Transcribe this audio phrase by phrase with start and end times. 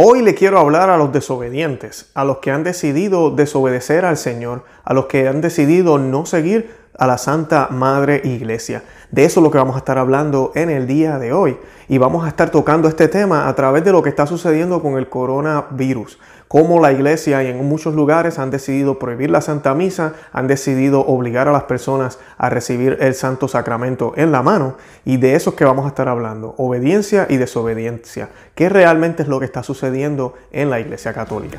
[0.00, 4.62] Hoy le quiero hablar a los desobedientes, a los que han decidido desobedecer al Señor,
[4.84, 8.84] a los que han decidido no seguir a la Santa Madre Iglesia.
[9.10, 11.58] De eso es lo que vamos a estar hablando en el día de hoy.
[11.88, 14.98] Y vamos a estar tocando este tema a través de lo que está sucediendo con
[14.98, 20.14] el coronavirus cómo la iglesia y en muchos lugares han decidido prohibir la Santa Misa,
[20.32, 24.76] han decidido obligar a las personas a recibir el Santo Sacramento en la mano.
[25.04, 28.30] Y de eso es que vamos a estar hablando, obediencia y desobediencia.
[28.54, 31.58] ¿Qué realmente es lo que está sucediendo en la iglesia católica?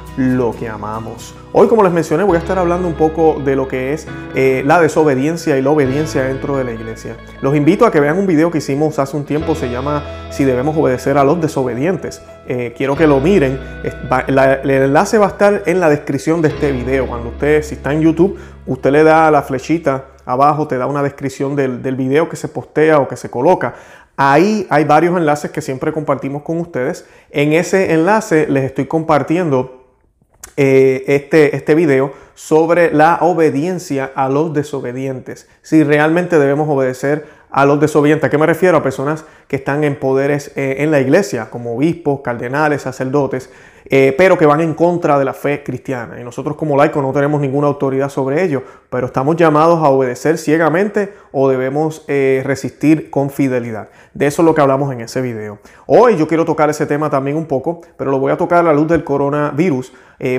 [0.21, 1.33] lo que amamos.
[1.51, 4.63] Hoy, como les mencioné, voy a estar hablando un poco de lo que es eh,
[4.65, 7.17] la desobediencia y la obediencia dentro de la iglesia.
[7.41, 10.43] Los invito a que vean un video que hicimos hace un tiempo, se llama Si
[10.43, 12.21] debemos obedecer a los desobedientes.
[12.47, 13.59] Eh, quiero que lo miren.
[14.27, 17.07] el enlace va a estar en la descripción de este video.
[17.07, 21.01] Cuando usted, si está en YouTube, usted le da la flechita abajo, te da una
[21.01, 23.73] descripción del, del video que se postea o que se coloca.
[24.15, 27.05] Ahí hay varios enlaces que siempre compartimos con ustedes.
[27.31, 29.80] En ese enlace les estoy compartiendo
[30.57, 35.47] eh, este, este video sobre la obediencia a los desobedientes.
[35.61, 38.25] Si realmente debemos obedecer a los desobedientes.
[38.25, 38.77] ¿A qué me refiero?
[38.77, 43.49] A personas que están en poderes eh, en la iglesia, como obispos, cardenales, sacerdotes,
[43.85, 46.19] eh, pero que van en contra de la fe cristiana.
[46.19, 50.37] Y nosotros como laicos no tenemos ninguna autoridad sobre ello, pero estamos llamados a obedecer
[50.37, 53.89] ciegamente o debemos eh, resistir con fidelidad.
[54.13, 55.59] De eso es lo que hablamos en ese video.
[55.85, 58.63] Hoy yo quiero tocar ese tema también un poco, pero lo voy a tocar a
[58.63, 59.93] la luz del coronavirus,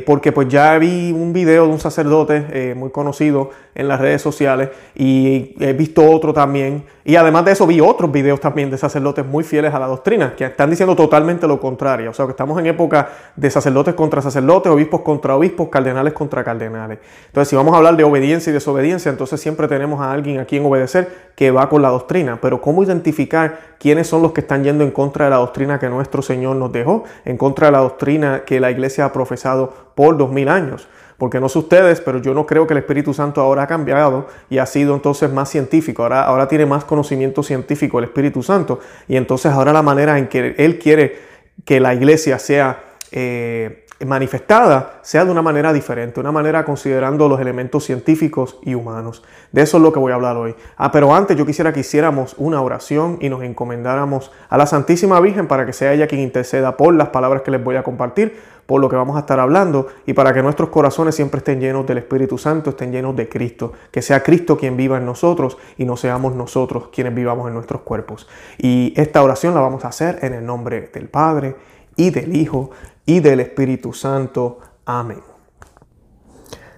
[0.06, 4.68] porque pues ya vi un video de un sacerdote muy conocido en las redes sociales
[4.94, 6.84] y he visto otro también.
[7.04, 10.36] Y además de eso vi otros videos también de sacerdotes muy fieles a la doctrina,
[10.36, 12.10] que están diciendo totalmente lo contrario.
[12.10, 16.44] O sea, que estamos en época de sacerdotes contra sacerdotes, obispos contra obispos, cardenales contra
[16.44, 17.00] cardenales.
[17.26, 20.44] Entonces, si vamos a hablar de obediencia y desobediencia, entonces siempre tenemos a alguien a
[20.44, 22.38] quien obedecer que va con la doctrina.
[22.40, 25.88] Pero ¿cómo identificar quiénes son los que están yendo en contra de la doctrina que
[25.88, 30.16] nuestro Señor nos dejó, en contra de la doctrina que la iglesia ha profesado por
[30.16, 30.88] dos mil años?
[31.18, 34.26] porque no sé ustedes, pero yo no creo que el Espíritu Santo ahora ha cambiado
[34.50, 38.80] y ha sido entonces más científico, ahora, ahora tiene más conocimiento científico el Espíritu Santo
[39.06, 41.16] y entonces ahora la manera en que Él quiere
[41.64, 42.80] que la iglesia sea
[43.12, 49.22] eh, manifestada sea de una manera diferente, una manera considerando los elementos científicos y humanos.
[49.52, 50.54] De eso es lo que voy a hablar hoy.
[50.76, 55.20] Ah, pero antes yo quisiera que hiciéramos una oración y nos encomendáramos a la Santísima
[55.20, 58.38] Virgen para que sea ella quien interceda por las palabras que les voy a compartir,
[58.66, 61.86] por lo que vamos a estar hablando y para que nuestros corazones siempre estén llenos
[61.86, 65.84] del Espíritu Santo, estén llenos de Cristo, que sea Cristo quien viva en nosotros y
[65.84, 68.28] no seamos nosotros quienes vivamos en nuestros cuerpos.
[68.58, 71.54] Y esta oración la vamos a hacer en el nombre del Padre
[71.96, 72.70] y del Hijo
[73.06, 74.58] y del Espíritu Santo.
[74.84, 75.20] Amén.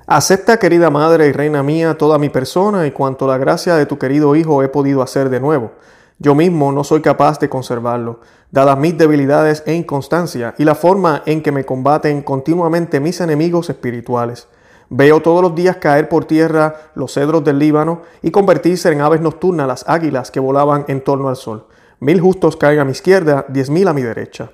[0.06, 3.98] Acepta, querida Madre y Reina mía, toda mi persona y cuanto la gracia de tu
[3.98, 5.72] querido Hijo he podido hacer de nuevo.
[6.18, 8.20] Yo mismo no soy capaz de conservarlo,
[8.50, 13.70] dadas mis debilidades e inconstancia y la forma en que me combaten continuamente mis enemigos
[13.70, 14.46] espirituales.
[14.90, 19.22] Veo todos los días caer por tierra los cedros del Líbano y convertirse en aves
[19.22, 21.66] nocturnas las águilas que volaban en torno al sol.
[21.98, 24.50] Mil justos caen a mi izquierda, diez mil a mi derecha.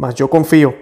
[0.00, 0.74] Mas yo confío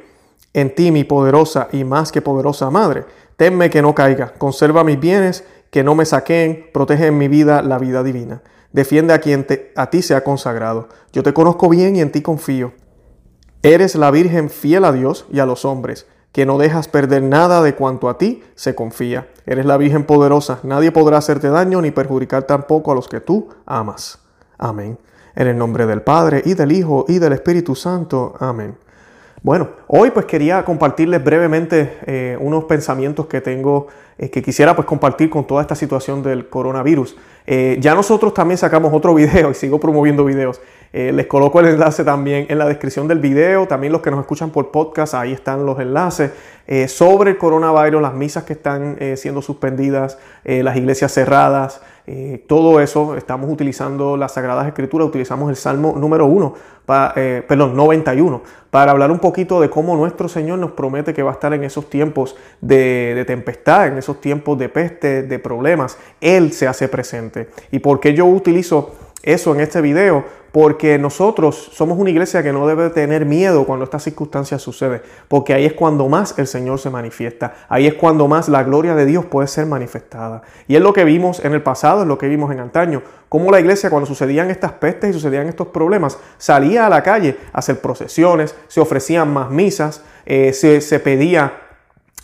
[0.55, 3.05] en ti, mi poderosa y más que poderosa Madre.
[3.37, 7.61] Tenme que no caiga, conserva mis bienes, que no me saquen, protege en mi vida
[7.63, 8.43] la vida divina.
[8.73, 10.89] Defiende a quien a ti se ha consagrado.
[11.13, 12.75] Yo te conozco bien y en ti confío.
[13.65, 17.61] Eres la Virgen fiel a Dios y a los hombres, que no dejas perder nada
[17.61, 19.27] de cuanto a ti se confía.
[19.47, 23.49] Eres la Virgen poderosa, nadie podrá hacerte daño ni perjudicar tampoco a los que tú
[23.67, 24.21] amas.
[24.59, 24.97] Amén.
[25.35, 28.35] En el nombre del Padre y del Hijo y del Espíritu Santo.
[28.39, 28.77] Amén.
[29.43, 33.87] Bueno, hoy pues quería compartirles brevemente eh, unos pensamientos que tengo
[34.19, 37.17] eh, que quisiera pues compartir con toda esta situación del coronavirus.
[37.47, 40.61] Eh, ya nosotros también sacamos otro video y sigo promoviendo videos.
[40.93, 44.51] Les coloco el enlace también en la descripción del video, también los que nos escuchan
[44.51, 46.33] por podcast, ahí están los enlaces
[46.89, 51.81] sobre el coronavirus, las misas que están siendo suspendidas, las iglesias cerradas.
[52.11, 56.55] Eh, todo eso estamos utilizando las Sagradas Escrituras, utilizamos el Salmo número 1,
[57.17, 61.33] eh, perdón, 91, para hablar un poquito de cómo nuestro Señor nos promete que va
[61.33, 65.99] a estar en esos tiempos de, tempestad, en esos tiempos de peste, de problemas.
[66.19, 67.51] Él se hace presente.
[67.73, 72.53] ¿Y por qué yo utilizo eso en este video porque nosotros somos una iglesia que
[72.53, 76.79] no debe tener miedo cuando estas circunstancias suceden, porque ahí es cuando más el Señor
[76.79, 80.43] se manifiesta, ahí es cuando más la gloria de Dios puede ser manifestada.
[80.67, 83.51] Y es lo que vimos en el pasado, es lo que vimos en antaño, cómo
[83.51, 87.59] la iglesia cuando sucedían estas pestes y sucedían estos problemas, salía a la calle a
[87.59, 91.68] hacer procesiones, se ofrecían más misas, eh, se, se pedía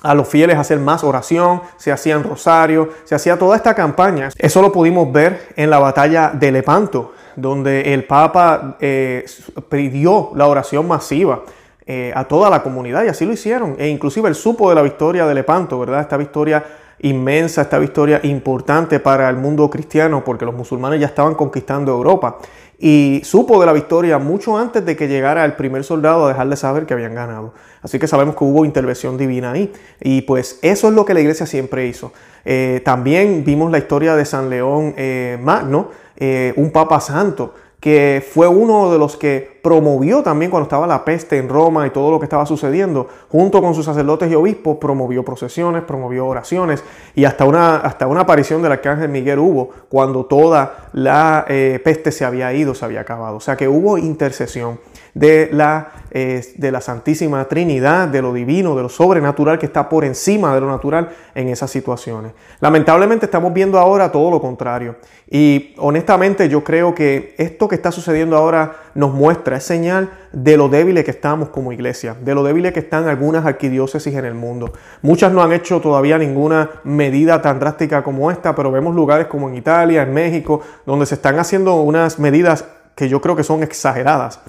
[0.02, 4.30] a los fieles hacer más oración, se hacían rosario, se hacía toda esta campaña.
[4.36, 9.24] Eso lo pudimos ver en la batalla de Lepanto, donde el Papa eh,
[9.68, 11.42] pidió la oración masiva
[11.86, 13.76] eh, a toda la comunidad y así lo hicieron.
[13.78, 16.00] E inclusive él supo de la victoria de Lepanto, ¿verdad?
[16.00, 16.64] Esta victoria
[17.00, 22.38] inmensa, esta victoria importante para el mundo cristiano, porque los musulmanes ya estaban conquistando Europa
[22.78, 26.56] y supo de la victoria mucho antes de que llegara el primer soldado a dejarle
[26.56, 27.54] saber que habían ganado.
[27.82, 29.72] Así que sabemos que hubo intervención divina ahí.
[30.00, 32.12] Y pues eso es lo que la iglesia siempre hizo.
[32.44, 38.26] Eh, también vimos la historia de San León eh, Magno, eh, un papa santo que
[38.26, 42.10] fue uno de los que promovió también cuando estaba la peste en Roma y todo
[42.10, 46.82] lo que estaba sucediendo, junto con sus sacerdotes y obispos, promovió procesiones, promovió oraciones.
[47.14, 52.10] Y hasta una, hasta una aparición del arcángel Miguel hubo cuando toda la eh, peste
[52.10, 53.36] se había ido, se había acabado.
[53.36, 54.78] O sea que hubo intercesión
[55.14, 59.88] de la, eh, de la Santísima Trinidad, de lo divino, de lo sobrenatural que está
[59.88, 62.32] por encima de lo natural en esas situaciones.
[62.60, 64.96] Lamentablemente estamos viendo ahora todo lo contrario.
[65.30, 70.56] Y honestamente yo creo que esto que está sucediendo ahora nos muestra, es señal de
[70.56, 74.34] lo débiles que estamos como iglesia, de lo débiles que están algunas arquidiócesis en el
[74.34, 74.72] mundo.
[75.00, 79.48] Muchas no han hecho todavía ninguna medida tan drástica como esta, pero vemos lugares como
[79.48, 82.64] en Italia, en México, donde se están haciendo unas medidas
[82.94, 84.40] que yo creo que son exageradas.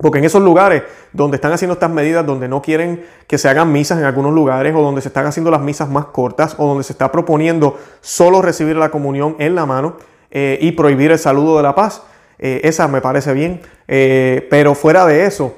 [0.00, 0.82] Porque en esos lugares
[1.12, 4.74] donde están haciendo estas medidas, donde no quieren que se hagan misas en algunos lugares,
[4.74, 8.40] o donde se están haciendo las misas más cortas, o donde se está proponiendo solo
[8.40, 9.96] recibir la comunión en la mano
[10.30, 12.02] eh, y prohibir el saludo de la paz,
[12.38, 13.60] eh, esa me parece bien.
[13.88, 15.56] Eh, pero fuera de eso,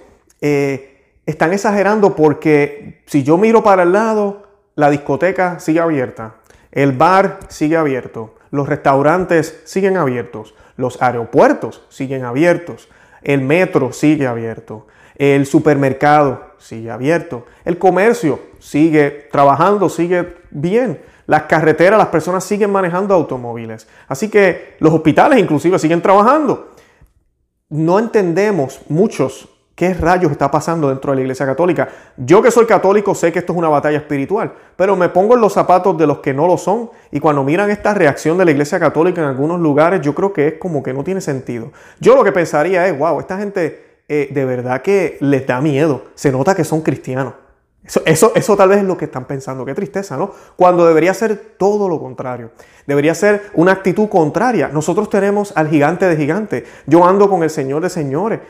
[1.24, 4.42] están exagerando porque si yo miro para el lado,
[4.74, 6.34] la discoteca sigue abierta,
[6.72, 12.88] el bar sigue abierto, los restaurantes siguen abiertos, los aeropuertos siguen abiertos.
[13.22, 14.86] El metro sigue abierto.
[15.16, 17.46] El supermercado sigue abierto.
[17.64, 21.00] El comercio sigue trabajando, sigue bien.
[21.26, 23.86] Las carreteras, las personas siguen manejando automóviles.
[24.08, 26.72] Así que los hospitales inclusive siguen trabajando.
[27.68, 31.88] No entendemos muchos qué rayos está pasando dentro de la Iglesia Católica.
[32.16, 35.40] Yo que soy católico sé que esto es una batalla espiritual, pero me pongo en
[35.40, 38.50] los zapatos de los que no lo son y cuando miran esta reacción de la
[38.50, 41.72] Iglesia Católica en algunos lugares, yo creo que es como que no tiene sentido.
[42.00, 46.04] Yo lo que pensaría es, wow, esta gente eh, de verdad que les da miedo,
[46.14, 47.34] se nota que son cristianos.
[47.84, 49.64] Eso, eso, eso, tal vez es lo que están pensando.
[49.64, 50.32] Qué tristeza, ¿no?
[50.54, 52.52] Cuando debería ser todo lo contrario.
[52.86, 54.68] Debería ser una actitud contraria.
[54.68, 56.64] Nosotros tenemos al gigante de gigantes.
[56.86, 58.40] Yo ando con el Señor de señores.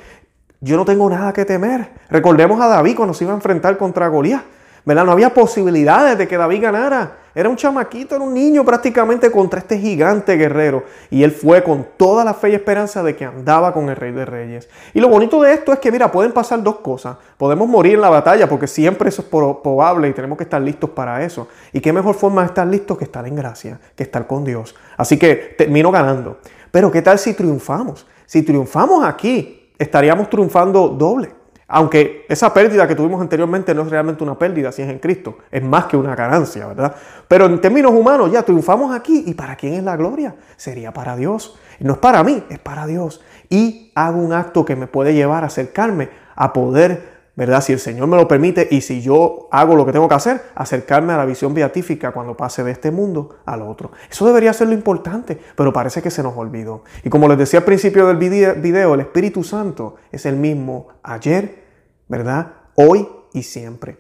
[0.63, 1.91] Yo no tengo nada que temer.
[2.09, 4.43] Recordemos a David cuando se iba a enfrentar contra Goliat.
[4.85, 5.05] ¿verdad?
[5.05, 7.19] No había posibilidades de que David ganara.
[7.35, 10.85] Era un chamaquito, era un niño prácticamente contra este gigante guerrero.
[11.09, 14.13] Y él fue con toda la fe y esperanza de que andaba con el rey
[14.13, 14.69] de reyes.
[14.93, 17.17] Y lo bonito de esto es que, mira, pueden pasar dos cosas.
[17.39, 20.91] Podemos morir en la batalla porque siempre eso es probable y tenemos que estar listos
[20.91, 21.49] para eso.
[21.73, 24.75] Y qué mejor forma de estar listos que estar en gracia, que estar con Dios.
[24.97, 26.39] Así que termino ganando.
[26.71, 28.07] Pero ¿qué tal si triunfamos?
[28.27, 31.43] Si triunfamos aquí, estaríamos triunfando doble.
[31.75, 35.39] Aunque esa pérdida que tuvimos anteriormente no es realmente una pérdida si es en Cristo,
[35.51, 36.95] es más que una ganancia, ¿verdad?
[37.27, 40.35] Pero en términos humanos ya triunfamos aquí y ¿para quién es la gloria?
[40.57, 41.57] Sería para Dios.
[41.81, 43.23] No es para mí, es para Dios.
[43.49, 47.63] Y hago un acto que me puede llevar a acercarme a poder ¿verdad?
[47.63, 50.43] Si el Señor me lo permite y si yo hago lo que tengo que hacer,
[50.55, 53.93] acercarme a la visión beatífica cuando pase de este mundo al otro.
[54.11, 56.85] Eso debería ser lo importante, pero parece que se nos olvidó.
[57.03, 61.65] Y como les decía al principio del video, el Espíritu Santo es el mismo ayer,
[62.09, 62.53] ¿verdad?
[62.75, 63.99] Hoy y siempre.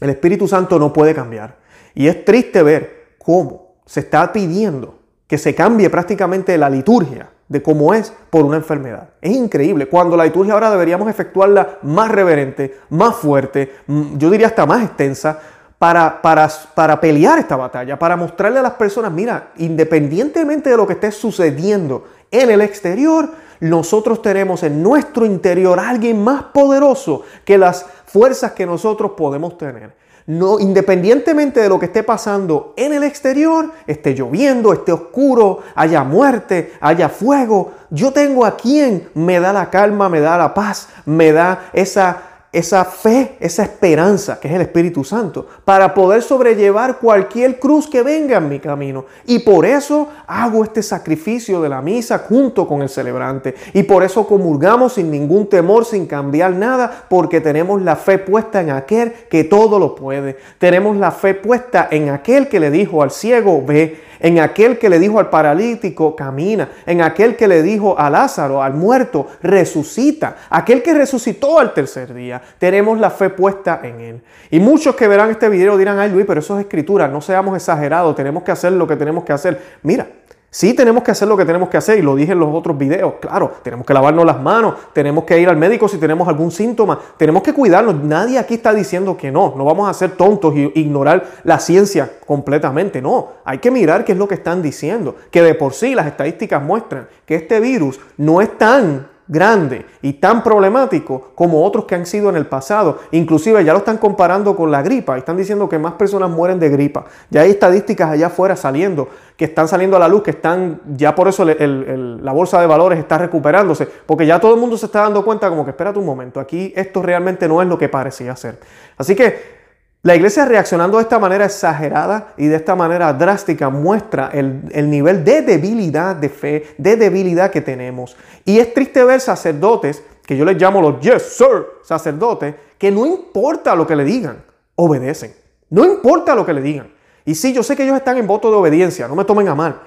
[0.00, 1.58] El Espíritu Santo no puede cambiar.
[1.94, 7.62] Y es triste ver cómo se está pidiendo que se cambie prácticamente la liturgia de
[7.62, 9.08] cómo es por una enfermedad.
[9.20, 9.86] Es increíble.
[9.86, 14.84] Cuando la liturgia ahora deberíamos efectuarla más reverente, más fuerte, mm, yo diría hasta más
[14.84, 15.40] extensa,
[15.78, 20.86] para, para, para pelear esta batalla, para mostrarle a las personas, mira, independientemente de lo
[20.86, 27.58] que esté sucediendo en el exterior, nosotros tenemos en nuestro interior alguien más poderoso que
[27.58, 29.92] las fuerzas que nosotros podemos tener.
[30.28, 36.04] No, independientemente de lo que esté pasando en el exterior, esté lloviendo, esté oscuro, haya
[36.04, 40.88] muerte, haya fuego, yo tengo a quien me da la calma, me da la paz,
[41.06, 46.98] me da esa esa fe, esa esperanza, que es el Espíritu Santo, para poder sobrellevar
[46.98, 49.04] cualquier cruz que venga en mi camino.
[49.26, 53.54] Y por eso hago este sacrificio de la misa junto con el celebrante.
[53.74, 58.62] Y por eso comulgamos sin ningún temor, sin cambiar nada, porque tenemos la fe puesta
[58.62, 60.38] en aquel que todo lo puede.
[60.58, 64.88] Tenemos la fe puesta en aquel que le dijo al ciego, ve en aquel que
[64.88, 70.36] le dijo al paralítico, camina, en aquel que le dijo a Lázaro, al muerto, resucita,
[70.50, 74.22] aquel que resucitó al tercer día, tenemos la fe puesta en él.
[74.50, 77.56] Y muchos que verán este video dirán, ay Luis, pero eso es escritura, no seamos
[77.56, 79.60] exagerados, tenemos que hacer lo que tenemos que hacer.
[79.82, 80.06] Mira,
[80.50, 82.76] Sí, tenemos que hacer lo que tenemos que hacer y lo dije en los otros
[82.78, 83.14] videos.
[83.20, 86.98] Claro, tenemos que lavarnos las manos, tenemos que ir al médico si tenemos algún síntoma,
[87.18, 88.02] tenemos que cuidarnos.
[88.02, 92.10] Nadie aquí está diciendo que no, no vamos a ser tontos y ignorar la ciencia
[92.26, 93.02] completamente.
[93.02, 95.16] No, hay que mirar qué es lo que están diciendo.
[95.30, 100.14] Que de por sí las estadísticas muestran que este virus no es tan grande y
[100.14, 102.98] tan problemático como otros que han sido en el pasado.
[103.12, 105.16] Inclusive ya lo están comparando con la gripa.
[105.18, 107.04] Están diciendo que más personas mueren de gripa.
[107.30, 111.14] Ya hay estadísticas allá afuera saliendo, que están saliendo a la luz, que están, ya
[111.14, 115.02] por eso la bolsa de valores está recuperándose, porque ya todo el mundo se está
[115.02, 118.34] dando cuenta como que espérate un momento, aquí esto realmente no es lo que parecía
[118.34, 118.58] ser.
[118.96, 119.57] Así que
[120.02, 125.24] la iglesia reaccionando de esta manera exagerada y de esta manera drástica muestra el, nivel
[125.24, 128.16] de debilidad de fe, de debilidad que tenemos.
[128.44, 133.06] Y es triste ver sacerdotes, que yo les llamo los yes sir sacerdotes, que no
[133.06, 134.44] importa lo que le digan,
[134.76, 135.34] obedecen.
[135.70, 136.92] No importa lo que le digan.
[137.24, 139.54] Y sí, yo sé que ellos están en voto de obediencia, no me tomen a
[139.54, 139.80] mal.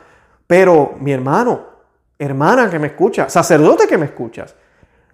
[0.45, 1.65] Pero mi hermano,
[2.19, 4.53] hermana que me escucha, sacerdote que me escuchas,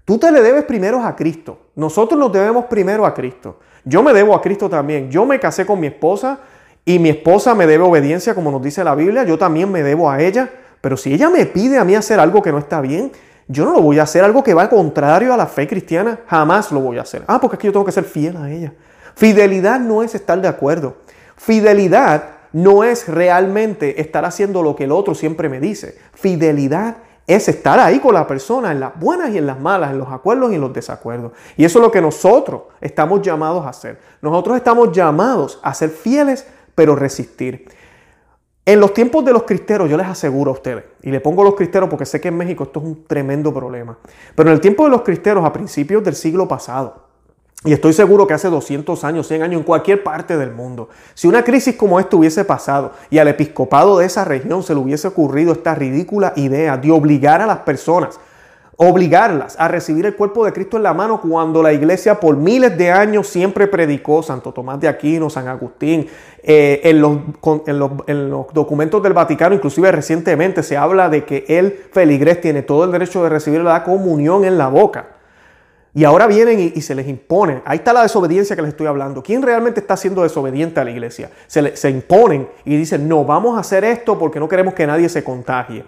[0.08, 1.60] tú te le debes primero a Cristo.
[1.76, 3.60] Nosotros nos debemos primero a Cristo.
[3.84, 5.12] Yo me debo a Cristo también.
[5.12, 6.40] Yo me casé con mi esposa
[6.86, 9.26] y mi esposa me debe obediencia, como nos dice la Biblia.
[9.26, 10.50] Yo también me debo a ella.
[10.80, 13.12] Pero si ella me pide a mí hacer algo que no está bien,
[13.50, 14.24] yo no lo voy a hacer.
[14.24, 17.24] Algo que va contrario a la fe cristiana, jamás lo voy a hacer.
[17.28, 18.74] Ah, porque es que yo tengo que ser fiel a ella.
[19.14, 21.00] Fidelidad no es estar de acuerdo.
[21.36, 25.98] Fidelidad no es realmente estar haciendo lo que el otro siempre me dice.
[26.14, 26.96] Fidelidad
[27.27, 30.07] es estar ahí con la persona en las buenas y en las malas, en los
[30.10, 31.34] acuerdos y en los desacuerdos.
[31.57, 34.00] Y eso es lo que nosotros estamos llamados a hacer.
[34.22, 37.67] Nosotros estamos llamados a ser fieles, pero resistir.
[38.65, 41.55] En los tiempos de los cristeros, yo les aseguro a ustedes, y le pongo los
[41.55, 43.98] cristeros porque sé que en México esto es un tremendo problema,
[44.36, 47.07] pero en el tiempo de los cristeros, a principios del siglo pasado,
[47.67, 51.27] y estoy seguro que hace 200 años, 100 años, en cualquier parte del mundo, si
[51.27, 55.09] una crisis como esta hubiese pasado y al episcopado de esa región se le hubiese
[55.09, 58.21] ocurrido esta ridícula idea de obligar a las personas,
[58.77, 62.77] obligarlas a recibir el cuerpo de Cristo en la mano cuando la iglesia por miles
[62.77, 66.07] de años siempre predicó, Santo Tomás de Aquino, San Agustín,
[66.43, 67.17] eh, en, los,
[67.65, 72.39] en, los, en, los, documentos del Vaticano, inclusive recientemente se habla de que el feligrés
[72.39, 75.16] tiene todo el derecho de recibir la comunión en la boca.
[75.94, 77.62] Y ahora vienen y, se les impone.
[77.65, 79.24] Ahí está la desobediencia que les estoy hablando.
[79.24, 81.32] ¿Quién realmente está siendo desobediente a la iglesia?
[81.48, 85.10] Se, se imponen y dicen, no, vamos a hacer esto porque no queremos que nadie
[85.10, 85.84] se contagie.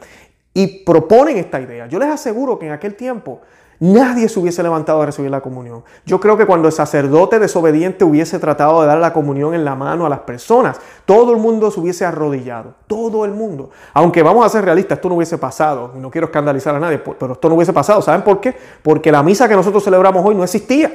[0.53, 1.87] Y proponen esta idea.
[1.87, 3.41] Yo les aseguro que en aquel tiempo
[3.79, 5.83] nadie se hubiese levantado a recibir la comunión.
[6.05, 9.75] Yo creo que cuando el sacerdote desobediente hubiese tratado de dar la comunión en la
[9.75, 12.73] mano a las personas, todo el mundo se hubiese arrodillado.
[12.87, 13.69] Todo el mundo.
[13.93, 15.93] Aunque vamos a ser realistas, esto no hubiese pasado.
[15.95, 18.01] No quiero escandalizar a nadie, pero esto no hubiese pasado.
[18.01, 18.55] ¿Saben por qué?
[18.81, 20.91] Porque la misa que nosotros celebramos hoy no existía.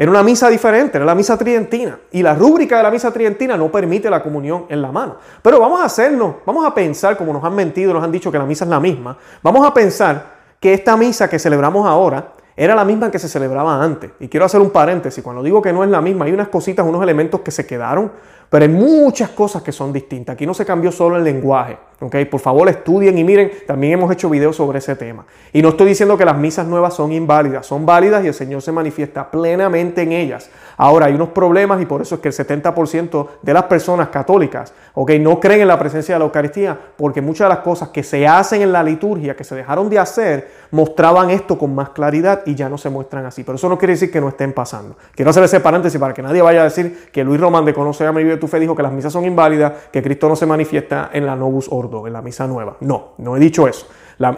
[0.00, 1.98] Era una misa diferente, era la misa tridentina.
[2.12, 5.16] Y la rúbrica de la misa tridentina no permite la comunión en la mano.
[5.42, 8.38] Pero vamos a hacernos, vamos a pensar, como nos han mentido, nos han dicho que
[8.38, 9.18] la misa es la misma.
[9.42, 13.82] Vamos a pensar que esta misa que celebramos ahora era la misma que se celebraba
[13.82, 14.10] antes.
[14.18, 16.84] Y quiero hacer un paréntesis, cuando digo que no es la misma, hay unas cositas,
[16.84, 18.10] unos elementos que se quedaron,
[18.50, 20.34] pero hay muchas cosas que son distintas.
[20.34, 21.78] Aquí no se cambió solo el lenguaje.
[22.00, 22.24] ¿Okay?
[22.24, 25.24] Por favor, estudien y miren, también hemos hecho videos sobre ese tema.
[25.52, 28.62] Y no estoy diciendo que las misas nuevas son inválidas, son válidas y el Señor
[28.62, 30.50] se manifiesta plenamente en ellas.
[30.76, 34.72] Ahora, hay unos problemas y por eso es que el 70% de las personas católicas
[34.94, 35.18] ¿okay?
[35.18, 38.26] no creen en la presencia de la Eucaristía, porque muchas de las cosas que se
[38.26, 42.54] hacen en la liturgia, que se dejaron de hacer, mostraban esto con más claridad y
[42.54, 43.42] ya no se muestran así.
[43.42, 44.96] Pero eso no quiere decir que no estén pasando.
[45.14, 48.06] Quiero hacer ese paréntesis para que nadie vaya a decir que Luis Román de Conoce
[48.06, 51.10] a de tu Fe dijo que las misas son inválidas, que Cristo no se manifiesta
[51.12, 52.76] en la Novus Ordo, en la misa nueva.
[52.80, 53.86] No, no he dicho eso.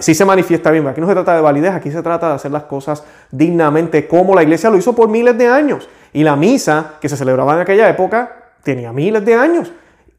[0.00, 2.50] Si se manifiesta bien, aquí no se trata de validez, aquí se trata de hacer
[2.50, 5.88] las cosas dignamente como la iglesia lo hizo por miles de años.
[6.12, 9.73] Y la misa que se celebraba en aquella época tenía miles de años.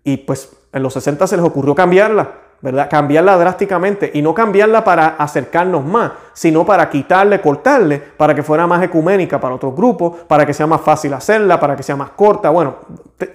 [0.03, 2.89] Y pues en los 60 se les ocurrió cambiarla, ¿verdad?
[2.89, 8.65] Cambiarla drásticamente y no cambiarla para acercarnos más, sino para quitarle, cortarle, para que fuera
[8.65, 12.11] más ecuménica para otros grupos, para que sea más fácil hacerla, para que sea más
[12.11, 12.49] corta.
[12.49, 12.77] Bueno,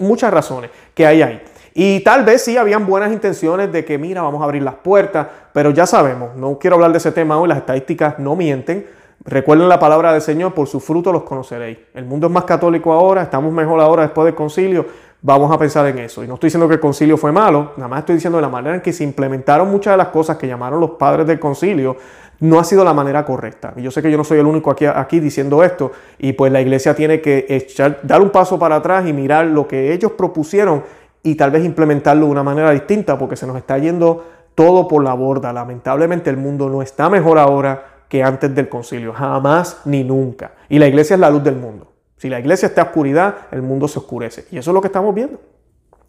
[0.01, 1.43] muchas razones que hay ahí.
[1.79, 5.27] Y tal vez sí habían buenas intenciones de que, mira, vamos a abrir las puertas,
[5.53, 8.87] pero ya sabemos, no quiero hablar de ese tema hoy, las estadísticas no mienten.
[9.23, 11.77] Recuerden la palabra del Señor, por su fruto los conoceréis.
[11.93, 14.87] El mundo es más católico ahora, estamos mejor ahora después del concilio,
[15.21, 16.25] vamos a pensar en eso.
[16.25, 18.49] Y no estoy diciendo que el concilio fue malo, nada más estoy diciendo de la
[18.49, 21.99] manera en que se implementaron muchas de las cosas que llamaron los padres del concilio,
[22.41, 23.75] no ha sido la manera correcta.
[23.77, 26.51] Y yo sé que yo no soy el único aquí, aquí diciendo esto, y pues
[26.51, 30.13] la iglesia tiene que echar, dar un paso para atrás y mirar lo que ellos
[30.13, 30.83] propusieron
[31.23, 35.05] y tal vez implementarlo de una manera distinta, porque se nos está yendo todo por
[35.05, 35.53] la borda.
[35.53, 40.53] Lamentablemente el mundo no está mejor ahora que antes del concilio, jamás ni nunca.
[40.69, 41.93] Y la iglesia es la luz del mundo.
[42.17, 44.47] Si la iglesia está en oscuridad, el mundo se oscurece.
[44.51, 45.39] Y eso es lo que estamos viendo.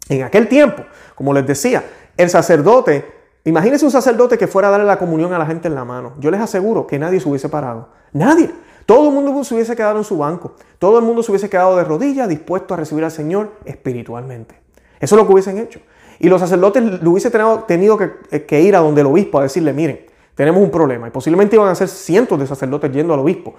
[0.08, 0.84] En aquel tiempo,
[1.14, 1.84] como les decía,
[2.16, 3.04] el sacerdote,
[3.44, 6.14] imagínense un sacerdote que fuera a darle la comunión a la gente en la mano.
[6.18, 7.90] Yo les aseguro que nadie se hubiese parado.
[8.12, 8.50] Nadie.
[8.86, 10.54] Todo el mundo se hubiese quedado en su banco.
[10.78, 14.58] Todo el mundo se hubiese quedado de rodillas, dispuesto a recibir al Señor espiritualmente.
[15.00, 15.80] Eso es lo que hubiesen hecho.
[16.18, 17.32] Y los sacerdotes lo hubiesen
[17.66, 20.00] tenido que, que ir a donde el obispo a decirle, miren,
[20.34, 21.08] tenemos un problema.
[21.08, 23.54] Y posiblemente iban a ser cientos de sacerdotes yendo al obispo.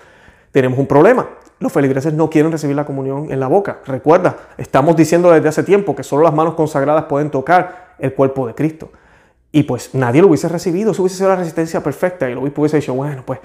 [0.51, 1.27] Tenemos un problema.
[1.59, 3.79] Los feligreses no quieren recibir la comunión en la boca.
[3.85, 8.47] Recuerda, estamos diciendo desde hace tiempo que solo las manos consagradas pueden tocar el cuerpo
[8.47, 8.89] de Cristo.
[9.51, 12.61] Y pues nadie lo hubiese recibido, eso hubiese sido la resistencia perfecta y el obispo
[12.61, 13.39] hubiese dicho, bueno, pues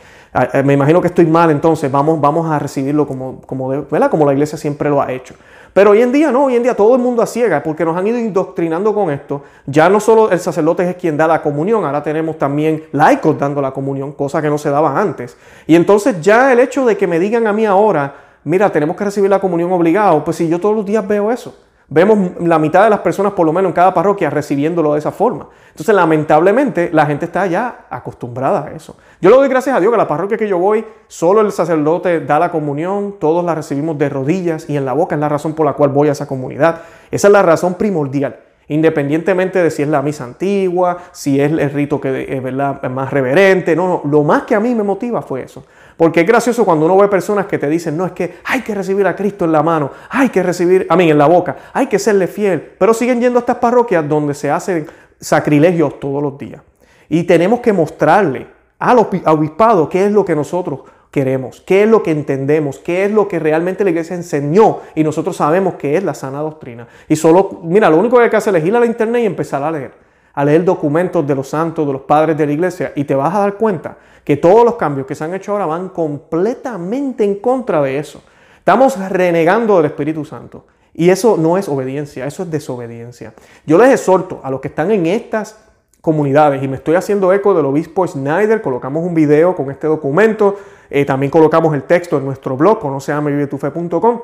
[0.62, 4.58] me imagino que estoy mal, entonces vamos, vamos a recibirlo como, como, como la iglesia
[4.58, 5.34] siempre lo ha hecho.
[5.74, 7.96] Pero hoy en día no, hoy en día todo el mundo a ciega porque nos
[7.96, 9.42] han ido indoctrinando con esto.
[9.66, 13.60] Ya no solo el sacerdote es quien da la comunión, ahora tenemos también laicos dando
[13.60, 15.36] la comunión, cosa que no se daba antes.
[15.66, 18.14] Y entonces ya el hecho de que me digan a mí ahora,
[18.44, 21.52] mira, tenemos que recibir la comunión obligado, pues si yo todos los días veo eso.
[21.88, 25.12] Vemos la mitad de las personas, por lo menos en cada parroquia, recibiéndolo de esa
[25.12, 25.48] forma.
[25.68, 28.96] Entonces, lamentablemente, la gente está ya acostumbrada a eso.
[29.20, 32.20] Yo le doy gracias a Dios que la parroquia que yo voy, solo el sacerdote
[32.20, 35.14] da la comunión, todos la recibimos de rodillas y en la boca.
[35.14, 36.82] Es la razón por la cual voy a esa comunidad.
[37.10, 38.40] Esa es la razón primordial.
[38.68, 43.76] Independientemente de si es la misa antigua, si es el rito que es más reverente,
[43.76, 45.64] no, no, lo más que a mí me motiva fue eso.
[45.96, 48.74] Porque es gracioso cuando uno ve personas que te dicen, no, es que hay que
[48.74, 51.86] recibir a Cristo en la mano, hay que recibir, a mí, en la boca, hay
[51.86, 54.86] que serle fiel, pero siguen yendo a estas parroquias donde se hacen
[55.20, 56.62] sacrilegios todos los días.
[57.08, 58.46] Y tenemos que mostrarle
[58.78, 63.12] al obispado qué es lo que nosotros queremos, qué es lo que entendemos, qué es
[63.12, 66.88] lo que realmente la iglesia enseñó y nosotros sabemos que es la sana doctrina.
[67.08, 69.26] Y solo, mira, lo único que hay que hacer es ir a la internet y
[69.26, 69.92] empezar a leer,
[70.34, 73.34] a leer documentos de los santos, de los padres de la iglesia y te vas
[73.34, 77.36] a dar cuenta que todos los cambios que se han hecho ahora van completamente en
[77.36, 78.22] contra de eso.
[78.58, 80.66] Estamos renegando del Espíritu Santo.
[80.94, 83.34] Y eso no es obediencia, eso es desobediencia.
[83.66, 85.58] Yo les exhorto a los que están en estas
[86.00, 90.56] comunidades, y me estoy haciendo eco del obispo Snyder, colocamos un video con este documento,
[90.90, 94.20] eh, también colocamos el texto en nuestro blog, conoceamevivetufe.com,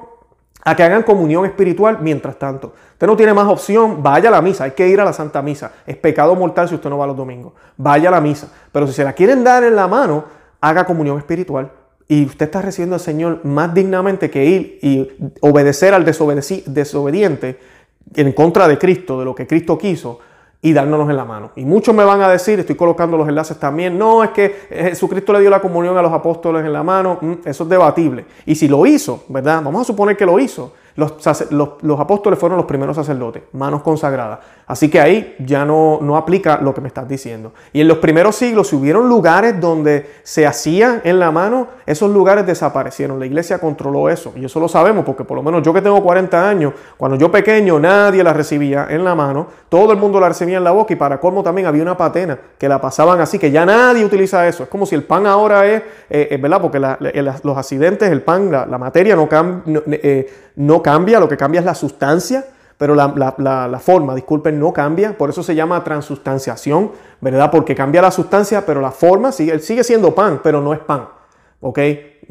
[0.64, 2.74] a que hagan comunión espiritual mientras tanto.
[2.92, 5.40] Usted no tiene más opción, vaya a la misa, hay que ir a la Santa
[5.42, 5.72] Misa.
[5.86, 7.54] Es pecado mortal si usted no va los domingos.
[7.76, 8.48] Vaya a la misa.
[8.70, 10.24] Pero si se la quieren dar en la mano,
[10.60, 11.70] haga comunión espiritual.
[12.08, 17.58] Y usted está recibiendo al Señor más dignamente que ir y obedecer al desobediente
[18.14, 20.18] en contra de Cristo, de lo que Cristo quiso,
[20.62, 21.52] y dárnoslos en la mano.
[21.56, 25.32] Y muchos me van a decir, estoy colocando los enlaces también, no, es que Jesucristo
[25.32, 28.26] le dio la comunión a los apóstoles en la mano, mm, eso es debatible.
[28.44, 29.62] Y si lo hizo, ¿verdad?
[29.62, 30.72] Vamos a suponer que lo hizo.
[30.96, 31.12] Los,
[31.98, 34.40] apóstoles fueron los primeros sacerdotes, manos consagradas.
[34.66, 37.52] Así que ahí ya no, no aplica lo que me estás diciendo.
[37.72, 42.10] Y en los primeros siglos, si hubieron lugares donde se hacía en la mano, esos
[42.10, 43.18] lugares desaparecieron.
[43.18, 44.32] La iglesia controló eso.
[44.36, 47.30] Y eso lo sabemos porque por lo menos yo que tengo 40 años, cuando yo
[47.30, 50.92] pequeño nadie la recibía en la mano, todo el mundo la recibía en la boca
[50.92, 54.46] y para colmo también había una patena que la pasaban así, que ya nadie utiliza
[54.46, 54.64] eso.
[54.64, 56.60] Es como si el pan ahora es, eh, ¿verdad?
[56.60, 59.82] Porque los accidentes, el pan, la, materia no, cambia.
[59.92, 62.44] Eh, no cambia, lo que cambia es la sustancia,
[62.80, 67.50] pero la, forma, disculpen, no cambia, por eso se llama transustanciación, ¿verdad?
[67.50, 71.06] Porque cambia la sustancia, pero la forma sigue, sigue siendo pan, pero no es pan,
[71.60, 71.78] ¿ok?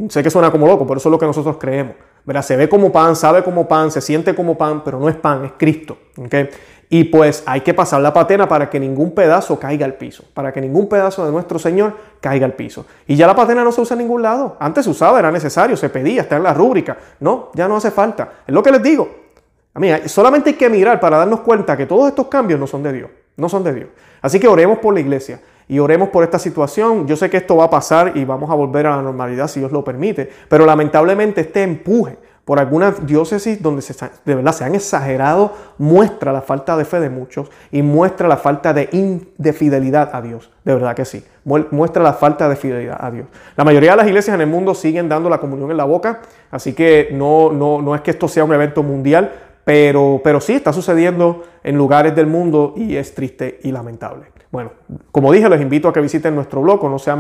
[0.09, 1.93] Sé que suena como loco, pero eso es lo que nosotros creemos,
[2.25, 2.41] ¿verdad?
[2.41, 5.45] Se ve como pan, sabe como pan, se siente como pan, pero no es pan,
[5.45, 6.33] es Cristo, ¿ok?
[6.91, 10.51] Y pues hay que pasar la patena para que ningún pedazo caiga al piso, para
[10.51, 12.87] que ningún pedazo de nuestro Señor caiga al piso.
[13.05, 14.57] Y ya la patena no se usa en ningún lado.
[14.59, 16.97] Antes se usaba, era necesario, se pedía, está en la rúbrica.
[17.19, 18.29] No, ya no hace falta.
[18.47, 19.07] Es lo que les digo.
[19.75, 22.81] A mí, solamente hay que mirar para darnos cuenta que todos estos cambios no son
[22.81, 23.89] de Dios, no son de Dios.
[24.21, 27.05] Así que oremos por la iglesia y oremos por esta situación.
[27.05, 29.59] Yo sé que esto va a pasar y vamos a volver a la normalidad si
[29.59, 32.17] Dios lo permite, pero lamentablemente este empuje
[32.49, 33.93] por algunas diócesis donde se,
[34.25, 38.37] de verdad se han exagerado, muestra la falta de fe de muchos y muestra la
[38.37, 38.89] falta de,
[39.37, 40.49] de fidelidad a Dios.
[40.65, 41.23] De verdad que sí.
[41.43, 43.27] Muestra la falta de fidelidad a Dios.
[43.55, 46.21] La mayoría de las iglesias en el mundo siguen dando la comunión en la boca,
[46.49, 49.31] así que no, no, no es que esto sea un evento mundial,
[49.63, 54.25] pero, pero sí está sucediendo en lugares del mundo y es triste y lamentable.
[54.51, 54.71] Bueno,
[55.11, 57.11] como dije, les invito a que visiten nuestro blog, no se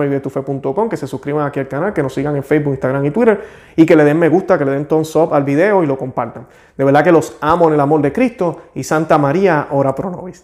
[0.89, 3.43] que se suscriban aquí al canal, que nos sigan en Facebook, Instagram y Twitter
[3.75, 5.95] y que le den me gusta, que le den thumbs up al video y lo
[5.95, 6.47] compartan.
[6.75, 10.09] De verdad que los amo en el amor de Cristo y Santa María, ora pro
[10.09, 10.43] nobis.